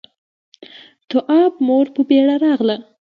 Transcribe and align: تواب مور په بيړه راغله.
تواب 1.09 1.53
مور 1.67 1.85
په 1.95 2.01
بيړه 2.09 2.35
راغله. 2.45 2.75